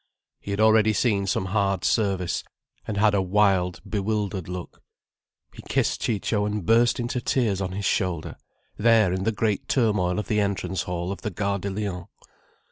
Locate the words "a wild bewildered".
3.13-4.49